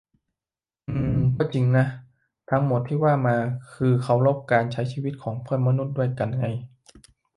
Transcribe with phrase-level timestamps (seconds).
[0.87, 1.85] อือ ก็จริงนะ
[2.49, 3.35] ทั้งหมดที่ว่ามา
[3.73, 6.45] คือเคารพการใช้ชีวิตของเพื่อนมนุษย์ด้วยกันไง